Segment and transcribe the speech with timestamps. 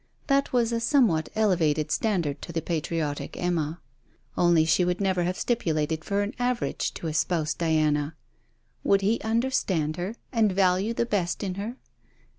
[0.25, 3.79] That was a somewhat elevated standard to the patriotic Emma.
[4.35, 8.15] Only she would never have stipulated for an average to espouse Diana.
[8.83, 11.75] Would he understand her, and value the best in her?